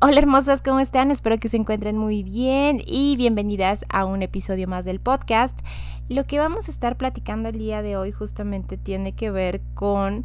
[0.00, 1.10] Hola hermosas, ¿cómo están?
[1.10, 5.58] Espero que se encuentren muy bien y bienvenidas a un episodio más del podcast.
[6.08, 10.24] Lo que vamos a estar platicando el día de hoy justamente tiene que ver con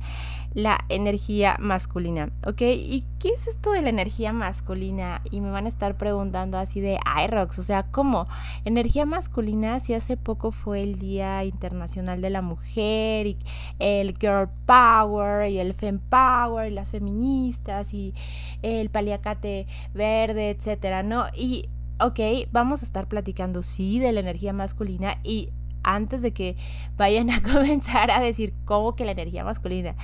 [0.53, 2.61] la energía masculina, ¿ok?
[2.61, 5.21] ¿Y qué es esto de la energía masculina?
[5.31, 8.27] Y me van a estar preguntando así de, ay Rox, o sea, ¿cómo?
[8.65, 13.37] Energía masculina, si hace poco fue el Día Internacional de la Mujer y
[13.79, 18.13] el Girl Power y el Fem Power y las feministas y
[18.61, 21.25] el paliacate verde, etcétera, ¿no?
[21.35, 22.19] Y ok,
[22.51, 25.49] vamos a estar platicando, sí, de la energía masculina y
[25.83, 26.55] antes de que
[26.97, 29.95] vayan a comenzar a decir cómo que la energía masculina.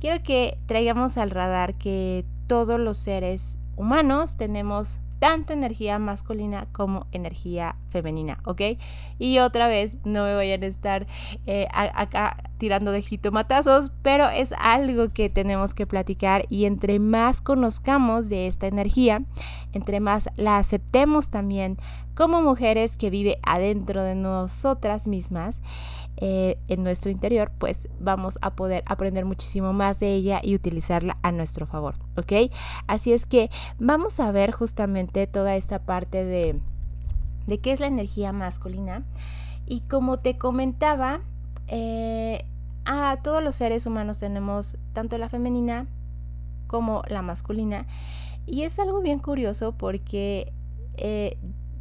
[0.00, 7.06] Quiero que traigamos al radar que todos los seres humanos tenemos tanto energía masculina como
[7.12, 8.62] energía femenina, ¿ok?
[9.18, 11.06] Y otra vez, no me vayan a estar
[11.46, 17.40] eh, acá tirando de jitomatazos, pero es algo que tenemos que platicar y entre más
[17.40, 19.22] conozcamos de esta energía,
[19.72, 21.78] entre más la aceptemos también
[22.14, 25.62] como mujeres que vive adentro de nosotras mismas,
[26.22, 31.16] eh, en nuestro interior, pues vamos a poder aprender muchísimo más de ella y utilizarla
[31.22, 32.52] a nuestro favor, ¿ok?
[32.86, 36.60] Así es que vamos a ver justamente toda esta parte de,
[37.50, 39.04] de qué es la energía masculina.
[39.66, 41.20] Y como te comentaba,
[41.66, 42.46] eh,
[42.86, 45.88] a todos los seres humanos tenemos tanto la femenina
[46.68, 47.86] como la masculina.
[48.46, 50.52] Y es algo bien curioso porque
[50.96, 51.36] eh,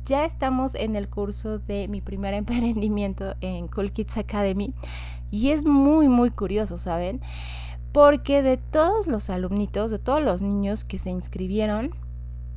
[0.05, 4.73] ya estamos en el curso de mi primer emprendimiento en Cool Kids Academy
[5.29, 7.21] y es muy muy curioso, ¿saben?
[7.91, 11.91] Porque de todos los alumnitos, de todos los niños que se inscribieron,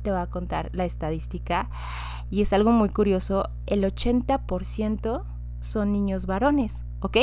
[0.03, 1.69] te voy a contar la estadística
[2.29, 5.23] y es algo muy curioso, el 80%
[5.59, 7.17] son niños varones, ¿ok?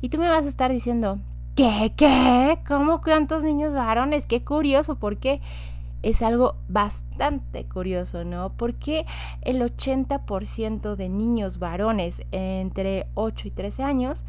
[0.00, 1.18] Y tú me vas a estar diciendo,
[1.54, 1.92] ¿qué?
[1.96, 2.58] ¿Qué?
[2.66, 4.26] ¿Cómo cuántos niños varones?
[4.26, 5.40] Qué curioso, ¿por qué?
[6.02, 8.54] es algo bastante curioso, ¿no?
[8.56, 9.04] Porque
[9.42, 14.24] el 80% de niños varones entre 8 y 13 años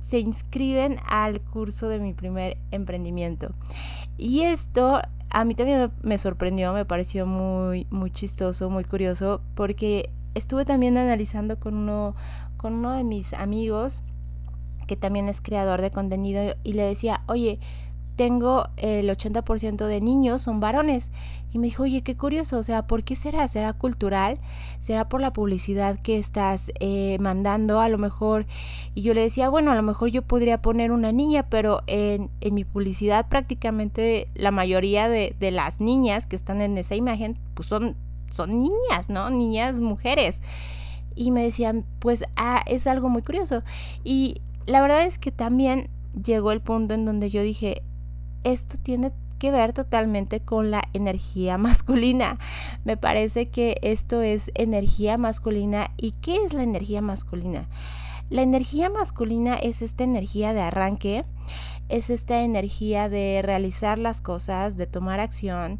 [0.00, 3.54] se inscriben al curso de mi primer emprendimiento.
[4.18, 5.00] Y esto
[5.34, 10.96] a mí también me sorprendió, me pareció muy, muy chistoso, muy curioso, porque estuve también
[10.96, 12.14] analizando con uno,
[12.56, 14.04] con uno de mis amigos
[14.86, 17.58] que también es creador de contenido y le decía, oye,
[18.16, 21.10] tengo el 80% de niños son varones.
[21.52, 23.46] Y me dijo, oye, qué curioso, o sea, ¿por qué será?
[23.46, 24.40] ¿Será cultural?
[24.80, 28.46] ¿Será por la publicidad que estás eh, mandando a lo mejor?
[28.94, 32.30] Y yo le decía, bueno, a lo mejor yo podría poner una niña, pero en,
[32.52, 37.68] mi publicidad prácticamente la mayoría de, de, las niñas que están en esa imagen, pues
[37.68, 37.94] son,
[38.30, 39.30] son niñas, ¿no?
[39.30, 40.42] Niñas, mujeres.
[41.14, 43.62] Y me decían, pues ah, es algo muy curioso.
[44.02, 45.88] Y la verdad es que también
[46.22, 47.82] llegó el punto en donde yo dije,
[48.44, 52.38] esto tiene que ver totalmente con la energía masculina.
[52.84, 55.90] Me parece que esto es energía masculina.
[55.96, 57.68] ¿Y qué es la energía masculina?
[58.30, 61.24] La energía masculina es esta energía de arranque,
[61.88, 65.78] es esta energía de realizar las cosas, de tomar acción,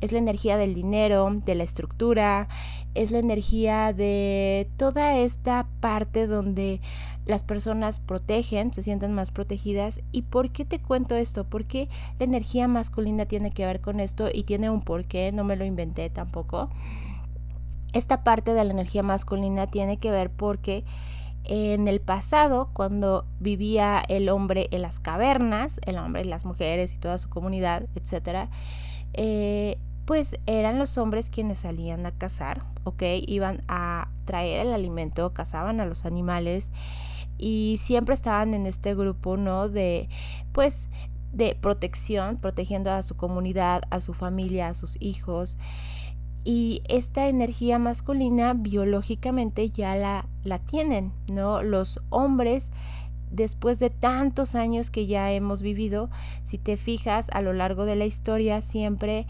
[0.00, 2.48] es la energía del dinero, de la estructura,
[2.94, 6.80] es la energía de toda esta parte donde
[7.26, 10.02] las personas protegen, se sienten más protegidas.
[10.10, 11.44] ¿Y por qué te cuento esto?
[11.44, 11.88] Porque
[12.18, 15.64] la energía masculina tiene que ver con esto y tiene un porqué, no me lo
[15.64, 16.70] inventé tampoco.
[17.92, 20.84] Esta parte de la energía masculina tiene que ver porque
[21.44, 26.94] en el pasado, cuando vivía el hombre en las cavernas, el hombre y las mujeres
[26.94, 28.48] y toda su comunidad, etcétera,
[29.12, 33.02] eh, pues eran los hombres quienes salían a cazar, ¿ok?
[33.26, 36.72] Iban a traer el alimento, cazaban a los animales
[37.38, 39.68] y siempre estaban en este grupo, ¿no?
[39.68, 40.08] De,
[40.52, 40.88] pues,
[41.32, 45.58] de protección, protegiendo a su comunidad, a su familia, a sus hijos.
[46.44, 51.62] Y esta energía masculina biológicamente ya la, la tienen, ¿no?
[51.62, 52.70] Los hombres
[53.30, 56.08] después de tantos años que ya hemos vivido,
[56.44, 59.26] si te fijas a lo largo de la historia siempre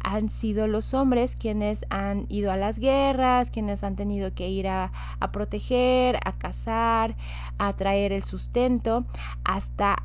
[0.00, 4.68] han sido los hombres quienes han ido a las guerras, quienes han tenido que ir
[4.68, 4.92] a,
[5.32, 7.16] proteger, a cazar,
[7.58, 9.06] a traer el sustento,
[9.44, 9.96] hasta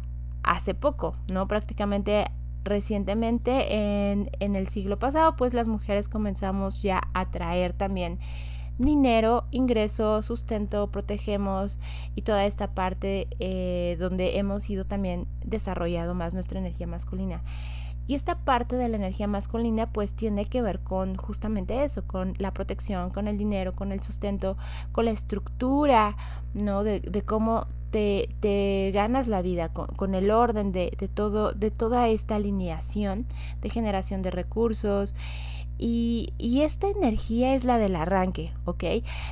[0.41, 1.47] hace poco, ¿no?
[1.47, 2.25] Prácticamente
[2.63, 8.19] recientemente en, en, el siglo pasado, pues las mujeres comenzamos ya a traer también
[8.77, 11.79] dinero, ingreso, sustento, protegemos
[12.15, 17.41] y toda esta parte eh, donde hemos ido también desarrollado más nuestra energía masculina.
[18.05, 22.33] Y esta parte de la energía masculina pues tiene que ver con justamente eso, con
[22.37, 24.57] la protección, con el dinero, con el sustento,
[24.91, 26.17] con la estructura,
[26.53, 26.83] ¿no?
[26.83, 32.09] De, cómo te, te, ganas la vida, con, el orden de, de, todo, de toda
[32.09, 33.25] esta alineación
[33.61, 35.15] de generación de recursos.
[35.77, 38.83] Y, esta energía es la del arranque, ¿ok?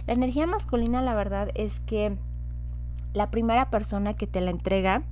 [0.05, 2.17] La energía masculina la verdad es que
[3.13, 5.03] la primera persona que te la entrega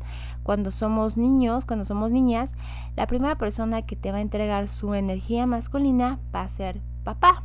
[0.44, 2.56] cuando somos niños, cuando somos niñas,
[2.96, 7.44] la primera persona que te va a entregar su energía masculina va a ser papá.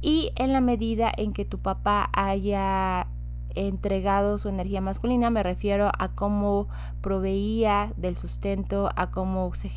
[0.00, 3.06] Y en la medida en que tu papá haya
[3.54, 6.68] entregado su energía masculina, me refiero a cómo
[7.00, 9.68] proveía del sustento, a cómo se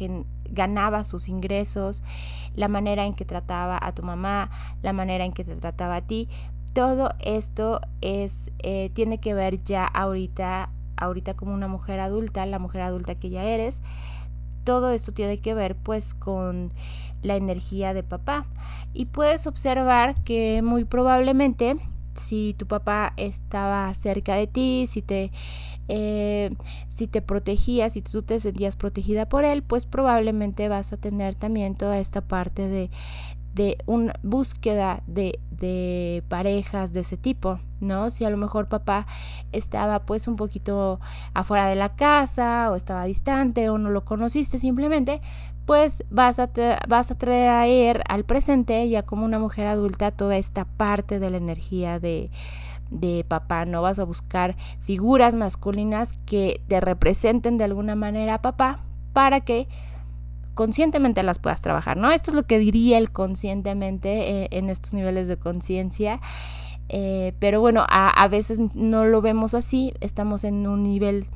[0.52, 2.04] ganaba sus ingresos,
[2.56, 4.50] la manera en que trataba a tu mamá,
[4.82, 6.28] la manera en que te trataba a ti,
[6.74, 12.60] todo esto es, eh, tiene que ver ya ahorita, ahorita como una mujer adulta, la
[12.60, 13.82] mujer adulta que ya eres.
[14.64, 16.72] Todo esto tiene que ver pues con
[17.22, 18.46] la energía de papá.
[18.94, 21.76] Y puedes observar que muy probablemente
[22.14, 25.32] si tu papá estaba cerca de ti, si te,
[25.90, 26.52] eh,
[26.88, 31.34] si te protegía, si tú te sentías protegida por él, pues probablemente vas a tener
[31.34, 32.92] también toda esta parte de,
[33.56, 38.12] de una búsqueda de, de, parejas de ese tipo, ¿no?
[38.12, 39.08] Si a lo mejor papá
[39.52, 41.00] estaba pues un poquito
[41.34, 45.22] afuera de la casa o estaba distante o no lo conociste simplemente,
[45.66, 46.52] pues vas a,
[46.88, 51.38] vas a traer al presente ya como una mujer adulta toda esta parte de la
[51.38, 52.30] energía de,
[52.90, 58.42] de papá, no vas a buscar figuras masculinas que te representen de alguna manera a
[58.42, 58.80] papá
[59.14, 59.68] para que
[60.54, 62.12] conscientemente las puedas trabajar, ¿no?
[62.12, 66.20] Esto es lo que diría el conscientemente eh, en estos niveles de conciencia.
[66.90, 71.28] Eh, pero bueno, a, veces no lo vemos así, estamos en un nivel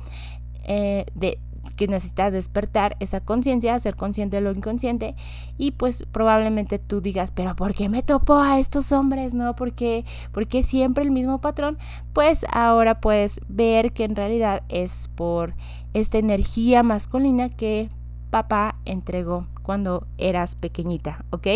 [0.64, 1.38] eh, de
[1.76, 5.14] que necesita despertar esa conciencia, ser consciente de lo inconsciente
[5.58, 9.34] y pues probablemente tú digas, pero ¿por qué me topo a estos hombres?
[9.34, 9.56] ¿No?
[9.56, 11.78] ¿Por qué, porque siempre el mismo patrón?
[12.12, 15.54] Pues ahora puedes ver que en realidad es por
[15.92, 17.88] esta energía masculina que
[18.30, 21.46] papá entregó cuando eras pequeñita, ¿ok?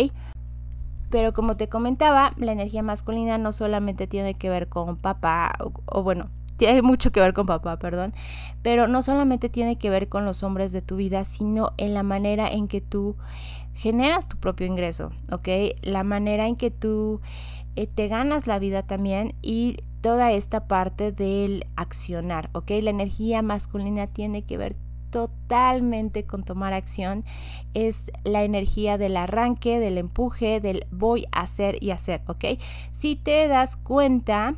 [1.09, 5.53] Pero como te comentaba, la energía masculina no solamente tiene que ver con papá,
[5.85, 6.29] o, bueno,
[6.59, 8.13] tiene mucho que ver con papá, perdón,
[8.61, 12.03] pero no solamente tiene que ver con los hombres de tu vida, sino en la
[12.03, 13.15] manera en que tú
[13.73, 15.47] generas tu propio ingreso, ¿ok?
[15.81, 17.21] La manera en que tú
[17.77, 22.71] eh, te ganas la vida también y toda esta parte del accionar, ¿ok?
[22.81, 24.75] La energía masculina tiene que ver
[25.09, 27.23] totalmente con tomar acción
[27.73, 32.45] es la energía del arranque, del empuje, del voy a hacer y hacer, ¿ok?
[32.91, 34.55] Si te das cuenta,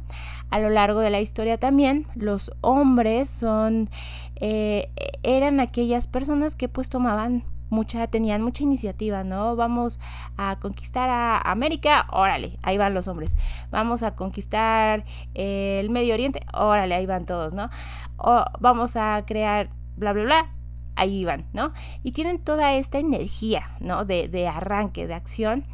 [0.50, 3.90] a lo largo de la historia también, los hombres son,
[4.36, 4.92] eh,
[5.24, 9.56] eran aquellas personas que pues tomaban mucha, tenían mucha iniciativa, ¿no?
[9.56, 10.00] Vamos
[10.38, 13.38] a conquistar a América, órale, ahí van los hombres.
[13.72, 17.70] Vamos a conquistar el Medio Oriente, órale, ahí van todos, ¿no?
[18.18, 20.56] O vamos a crear bla, bla, bla,
[20.96, 21.74] ahí van, ¿no?
[22.04, 24.06] Y tienen toda esta energía, ¿no?
[24.06, 25.66] De, de arranque, de acción.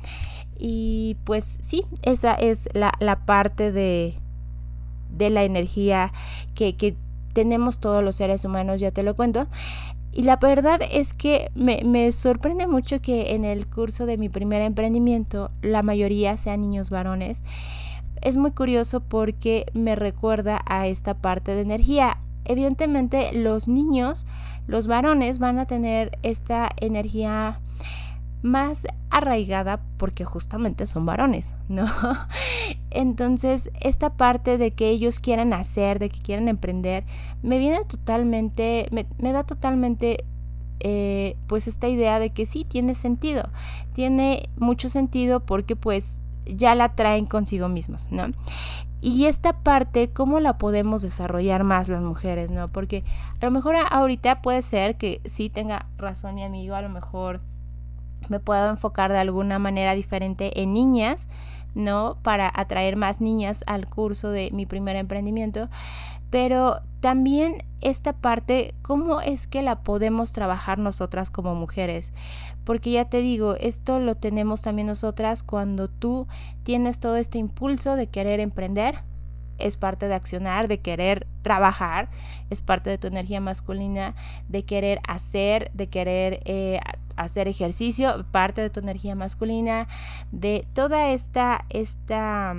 [0.57, 2.91] Y pues sí, esa es la,
[3.25, 4.15] parte de,
[5.09, 6.11] de, la energía
[6.55, 6.95] que, que,
[7.33, 9.47] tenemos todos los seres humanos, ya te lo cuento.
[10.17, 14.63] Y la verdad es que me, sorprende mucho que en el curso de mi primer
[14.63, 17.43] emprendimiento la mayoría sean niños varones.
[18.23, 24.25] Es muy curioso porque me recuerda a esta parte de energía evidentemente los niños,
[24.65, 27.59] los varones van a tener esta energía
[28.41, 31.85] más arraigada porque justamente son varones, ¿no?
[32.91, 37.03] Entonces, esta parte de que ellos quieran hacer, de que quieran emprender,
[37.41, 40.23] me viene totalmente, me, da totalmente
[40.79, 43.49] eh, pues esta idea de que sí, tiene sentido,
[43.93, 46.21] tiene mucho sentido porque pues
[46.55, 48.27] ya la traen consigo mismos, ¿no?
[48.99, 52.67] Y esta parte, ¿cómo la podemos desarrollar más las mujeres, no?
[52.67, 53.03] Porque
[53.39, 57.41] a lo mejor ahorita puede ser que sí tenga razón mi amigo, a lo mejor
[58.29, 61.29] me puedo enfocar de alguna manera diferente en niñas,
[61.77, 62.17] ¿no?
[62.23, 65.69] Para atraer más niñas al curso de mi primer emprendimiento.
[66.29, 72.11] Pero también esta parte, ¿cómo es que la podemos trabajar nosotras como mujeres?
[72.65, 76.27] Porque ya te digo, esto lo tenemos también nosotras cuando tú
[76.63, 79.03] tienes todo este impulso de querer emprender,
[79.59, 82.09] es parte de accionar, de querer trabajar,
[82.49, 84.15] es parte de tu energía masculina,
[84.49, 86.79] de querer hacer, de querer eh,
[87.17, 89.87] hacer ejercicio, parte de tu energía masculina,
[90.31, 92.55] de toda esta, esta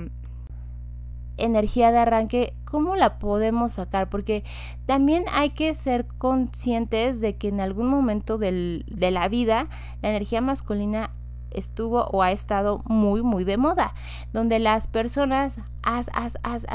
[1.37, 4.09] energía de arranque, ¿cómo la podemos sacar?
[4.09, 4.43] Porque
[4.85, 9.67] también hay que ser conscientes de que en algún momento del, de la vida
[10.01, 11.11] la energía masculina
[11.51, 13.93] estuvo o ha estado muy, muy de moda,
[14.33, 16.67] donde las personas, as, as, as,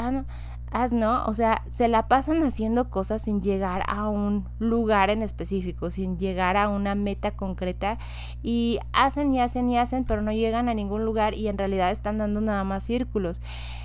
[0.93, 1.25] ¿no?
[1.25, 6.17] O sea, se la pasan haciendo cosas sin llegar a un lugar en específico, sin
[6.17, 7.97] llegar a una meta concreta
[8.43, 11.91] y hacen y hacen y hacen, pero no llegan a ningún lugar y en realidad
[11.91, 13.41] están dando nada más círculos.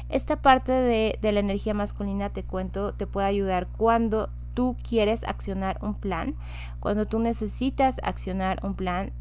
[0.09, 5.23] Esta parte de, de la energía masculina, te cuento, te puede ayudar cuando tú quieres
[5.23, 6.35] accionar un plan,
[6.81, 9.13] cuando tú necesitas accionar un plan,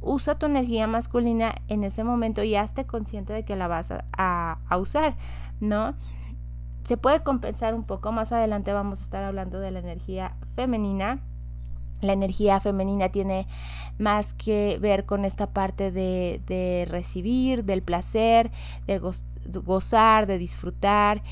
[0.00, 4.58] usa tu energía masculina en ese momento y hazte consciente de que la vas a,
[4.68, 5.16] a usar,
[5.58, 5.96] ¿no?
[6.84, 8.12] Se puede compensar un poco.
[8.12, 11.20] Más adelante vamos a estar hablando de la energía femenina.
[12.00, 13.46] La energía femenina tiene
[13.98, 18.50] más que ver con esta parte de, recibir, del placer,
[18.86, 21.22] de gozar, de disfrutar,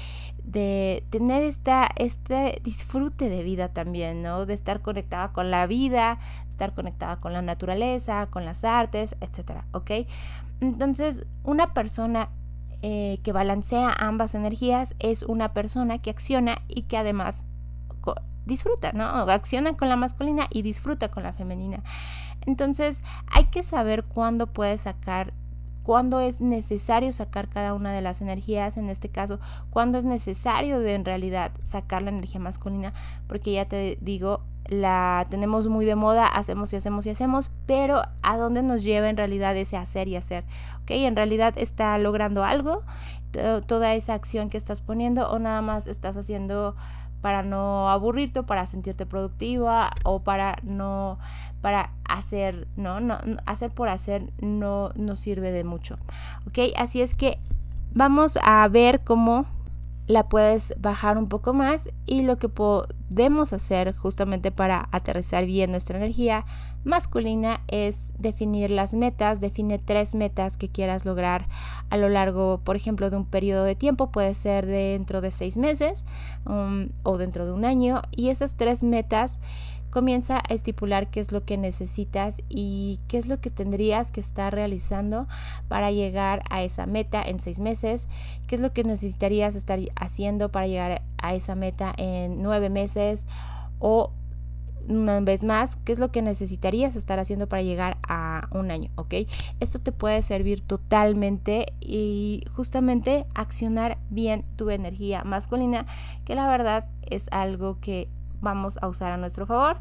[0.43, 4.47] de tener esta, este disfrute de vida también, ¿no?
[4.47, 9.67] De estar conectada con la vida, estar conectada con la naturaleza, con las artes, etcétera,
[9.73, 9.91] ¿ok?
[10.61, 12.31] Entonces, una persona
[12.83, 17.47] eh, que balancea ambas energías es una persona que acciona y que además
[18.45, 19.05] disfruta, ¿no?
[19.05, 21.83] Acciona con la masculina y disfruta con la femenina.
[22.47, 25.35] Entonces hay que saber cuándo puedes sacar
[25.87, 29.39] cuándo es necesario sacar cada una de las energías, en este caso,
[29.71, 32.93] cuándo es necesario de en realidad sacar la energía masculina,
[33.29, 38.03] porque ya te digo, la tenemos muy de moda, hacemos y hacemos y hacemos, pero
[38.23, 40.45] ¿a dónde nos lleva en realidad ese hacer y hacer?
[40.83, 40.91] ¿Ok?
[40.91, 42.83] En realidad está logrando algo,
[43.67, 46.75] toda esa acción que estás poniendo o nada más estás haciendo
[47.21, 51.19] para no aburrirte, para sentirte productiva o para no
[51.61, 55.99] para hacer, no, no hacer por hacer no no sirve de mucho.
[56.47, 56.59] ¿Ok?
[56.77, 57.39] Así es que
[57.93, 59.47] vamos a ver cómo
[60.07, 65.71] la puedes bajar un poco más y lo que podemos hacer justamente para aterrizar bien
[65.71, 66.45] nuestra energía
[66.85, 71.47] masculina es definir las metas, define tres metas que quieras lograr
[71.91, 75.57] a lo largo, por ejemplo, de un periodo de tiempo, puede ser dentro de seis
[75.57, 76.05] meses
[76.47, 79.41] um, o dentro de un año y esas tres metas
[79.97, 84.21] comienza a estipular qué es lo que necesitas y qué es lo que tendrías que
[84.21, 85.27] estar realizando
[85.69, 88.07] para llegar a esa meta en seis meses,
[88.47, 93.25] qué es lo que necesitarías estar haciendo para llegar a esa meta en nueve meses
[93.79, 94.13] o
[94.87, 98.91] una vez más, qué es lo que necesitarías estar haciendo para llegar a un año,
[98.97, 99.15] ¿ok?
[99.61, 105.87] Esto te puede servir totalmente y justamente accionar bien tu energía masculina,
[106.27, 109.79] que la verdad es algo que vamos a usar a nuestro favor.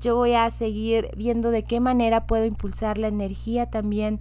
[0.00, 4.20] Yo voy a seguir viendo de qué manera puedo impulsar la energía también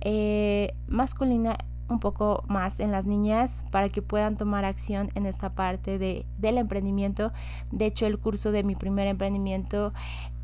[0.00, 1.58] eh, masculina
[1.88, 6.26] un poco más en las niñas para que puedan tomar acción en esta parte de,
[6.38, 7.32] del emprendimiento.
[7.70, 9.92] De hecho, el curso de mi primer emprendimiento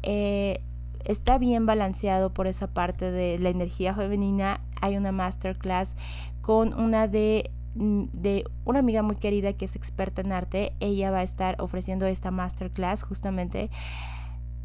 [0.02, 0.60] eh,
[1.04, 4.60] está bien balanceado por esa parte de la energía femenina.
[4.80, 5.96] Hay una masterclass
[6.40, 10.72] con una de de una amiga muy querida que es experta en arte.
[10.80, 13.70] Ella va a estar ofreciendo esta masterclass justamente.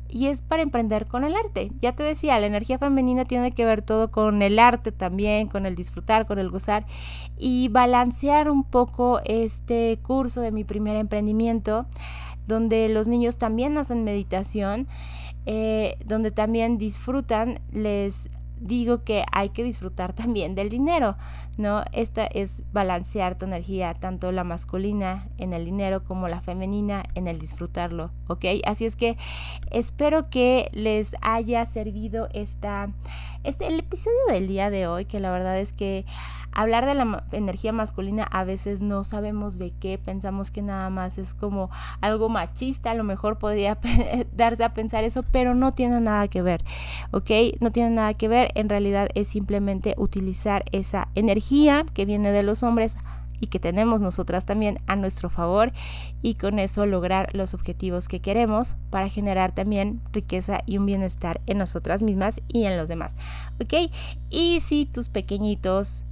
[0.09, 1.71] Y es para emprender con el arte.
[1.79, 5.65] Ya te decía, la energía femenina tiene que ver todo con el arte también, con
[5.65, 6.85] el disfrutar, con el gozar.
[7.37, 11.87] Y balancear un poco este curso de mi primer emprendimiento,
[12.47, 14.87] donde los niños también hacen meditación,
[15.45, 21.17] eh, donde también disfrutan, les digo que hay que disfrutar también del dinero,
[21.57, 21.83] ¿no?
[21.91, 27.27] Esta es balancear tu energía, tanto la masculina en el dinero como la femenina en
[27.27, 28.45] el disfrutarlo, ¿ok?
[28.65, 29.17] Así es que
[29.71, 32.89] espero que les haya servido esta,
[33.43, 36.05] este, el episodio del día de hoy, que la verdad es que
[36.57, 41.19] hablar de la energía masculina a veces no sabemos de qué, pensamos que nada más
[41.19, 41.69] es como
[42.01, 43.77] algo machista, a lo mejor podría
[44.35, 46.63] darse a pensar eso, pero no tiene nada que ver,
[47.11, 47.29] ¿ok?
[47.59, 52.41] No tiene nada que ver, en realidad es simplemente utilizar esa energía que viene de
[52.41, 52.97] los hombres
[53.39, 55.71] y que tenemos nosotras también a nuestro favor
[56.23, 61.39] y con eso lograr los objetivos que queremos para generar también riqueza y un bienestar
[61.45, 63.15] en nosotras mismas y en los demás.
[63.61, 63.91] ¿Ok?
[64.31, 66.06] Y si tus pequeñitos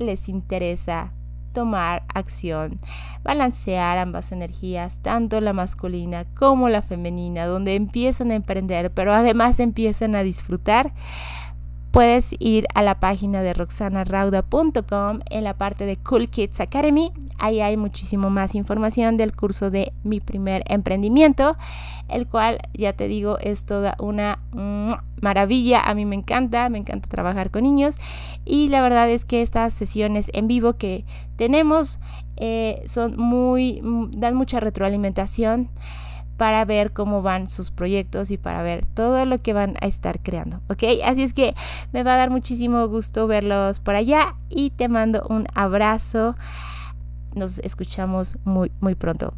[0.00, 1.12] les interesa
[1.52, 2.80] tomar acción,
[3.22, 9.60] balancear ambas energías, tanto la masculina como la femenina, donde empiezan a emprender, pero además
[9.60, 10.92] empiezan a disfrutar,
[11.90, 17.12] puedes ir a la página de roxanarauda.com en la parte de Cool Kids Academy.
[17.38, 21.56] Ahí hay muchísimo más información del curso de mi primer emprendimiento,
[22.08, 24.38] el cual ya te digo es toda una
[25.20, 25.80] maravilla.
[25.80, 27.96] A mí me encanta, me encanta trabajar con niños
[28.44, 31.04] y la verdad es que estas sesiones en vivo que
[31.36, 31.98] tenemos
[32.36, 33.80] eh, son muy,
[34.12, 35.68] dan mucha retroalimentación
[36.40, 40.20] para ver cómo van sus proyectos y para ver todo lo que van a estar
[40.22, 40.84] creando, ¿ok?
[41.04, 41.54] Así es que
[41.92, 46.36] me va a dar muchísimo gusto verlos por allá y te mando un abrazo.
[47.34, 49.34] Nos escuchamos muy, muy pronto.